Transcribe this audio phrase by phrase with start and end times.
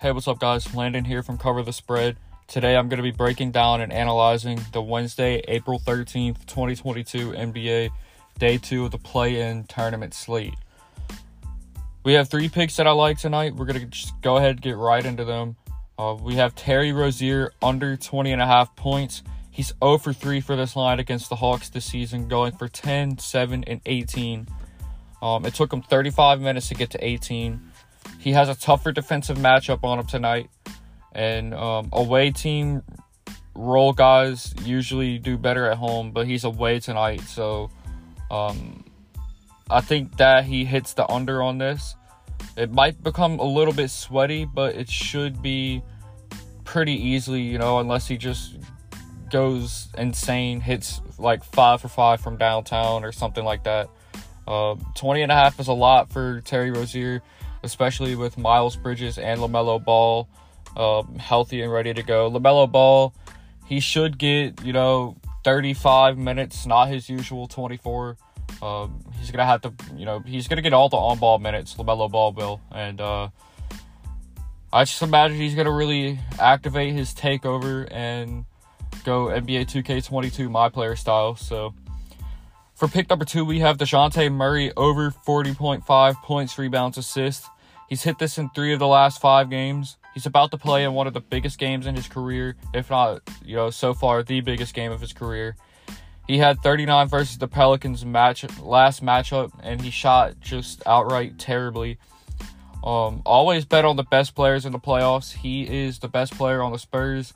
[0.00, 0.76] Hey, what's up, guys?
[0.76, 2.18] Landon here from Cover the Spread.
[2.46, 7.90] Today, I'm going to be breaking down and analyzing the Wednesday, April 13th, 2022 NBA
[8.38, 10.54] Day 2 of the play in tournament slate.
[12.04, 13.56] We have three picks that I like tonight.
[13.56, 15.56] We're going to just go ahead and get right into them.
[15.98, 19.24] Uh, we have Terry Rozier under 20 and a half points.
[19.50, 23.18] He's 0 for 3 for this line against the Hawks this season, going for 10,
[23.18, 24.46] 7, and 18.
[25.20, 27.67] Um, it took him 35 minutes to get to 18.
[28.18, 30.50] He has a tougher defensive matchup on him tonight.
[31.12, 32.82] And um, away team
[33.54, 37.20] role guys usually do better at home, but he's away tonight.
[37.22, 37.70] So
[38.30, 38.84] um,
[39.70, 41.94] I think that he hits the under on this.
[42.56, 45.82] It might become a little bit sweaty, but it should be
[46.64, 48.56] pretty easily, you know, unless he just
[49.30, 53.90] goes insane, hits like five for five from downtown or something like that.
[54.46, 57.22] Uh, 20 and a half is a lot for Terry Rozier,
[57.62, 60.28] especially with Miles Bridges and LaMelo Ball
[60.76, 62.30] um, healthy and ready to go.
[62.30, 63.14] LaMelo Ball,
[63.66, 68.16] he should get, you know, 35 minutes, not his usual 24.
[68.62, 71.18] Um, he's going to have to, you know, he's going to get all the on
[71.18, 72.60] ball minutes, LaMelo Ball will.
[72.70, 73.28] And uh,
[74.72, 78.44] I just imagine he's going to really activate his takeover and
[79.04, 81.36] go NBA 2K22 my player style.
[81.36, 81.74] So
[82.78, 87.48] for pick number two, we have DeJounte Murray over 40.5 points, rebounds, assists.
[87.88, 89.96] He's hit this in three of the last five games.
[90.14, 93.22] He's about to play in one of the biggest games in his career, if not,
[93.44, 95.56] you know, so far the biggest game of his career.
[96.28, 101.98] He had 39 versus the Pelicans match last matchup, and he shot just outright terribly.
[102.84, 105.32] Um, always bet on the best players in the playoffs.
[105.32, 107.34] He is the best player on the Spurs,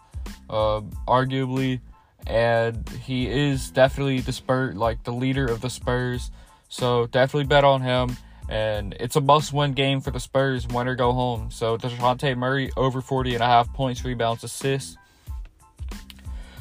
[0.48, 1.80] uh, arguably
[2.27, 6.31] and he is definitely the Spurs, like the leader of the Spurs.
[6.69, 8.17] So definitely bet on him.
[8.48, 11.50] And it's a must-win game for the Spurs, win or go home.
[11.50, 14.97] So DeJounte Murray over 40 and a half points, rebounds, assists.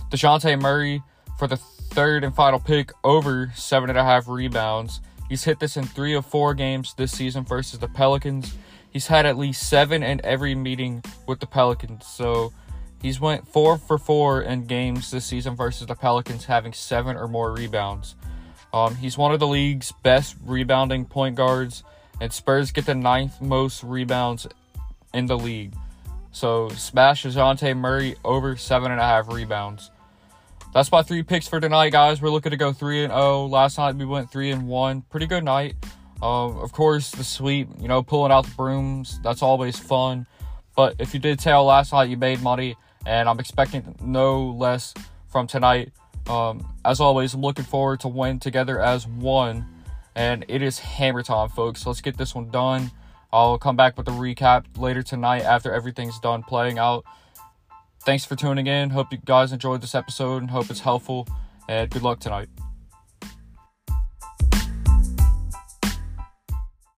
[0.10, 1.02] DeJounte Murray
[1.38, 5.02] for the third and final pick over seven and a half rebounds.
[5.28, 8.54] He's hit this in three of four games this season versus the Pelicans.
[8.92, 12.06] He's had at least seven in every meeting with the Pelicans.
[12.06, 12.52] So
[13.02, 17.28] He's went four for four in games this season versus the Pelicans, having seven or
[17.28, 18.16] more rebounds.
[18.74, 21.84] Um, he's one of the league's best rebounding point guards,
[22.20, 24.48] and Spurs get the ninth most rebounds
[25.14, 25.74] in the league.
[26.32, 29.92] So smash DeJounte Murray over seven and a half rebounds.
[30.74, 32.22] That's my three picks for tonight, guys.
[32.22, 33.22] We're looking to go three and zero.
[33.22, 33.46] Oh.
[33.48, 35.02] Last night we went three and one.
[35.10, 35.76] Pretty good night.
[36.22, 37.68] Um, of course, the sweep.
[37.82, 39.20] You know, pulling out the brooms.
[39.22, 40.28] That's always fun.
[40.78, 44.94] But if you did tail last night, you made money and I'm expecting no less
[45.30, 45.92] from tonight.
[46.28, 49.66] Um, as always, I'm looking forward to win together as one,
[50.16, 51.86] and it is hammer time, folks.
[51.86, 52.92] Let's get this one done.
[53.34, 57.06] I'll come back with a recap later tonight after everything's done playing out.
[58.04, 58.90] Thanks for tuning in.
[58.90, 61.28] Hope you guys enjoyed this episode and hope it's helpful.
[61.70, 62.50] And good luck tonight.